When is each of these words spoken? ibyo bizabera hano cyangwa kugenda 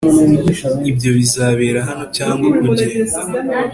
ibyo 0.89 1.09
bizabera 1.17 1.79
hano 1.87 2.03
cyangwa 2.17 2.47
kugenda 2.59 3.17